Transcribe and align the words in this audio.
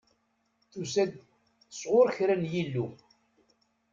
Tusa-d 0.71 1.11
sɣur 1.79 2.07
kra 2.17 2.35
n 2.41 2.49
yillu. 2.53 2.85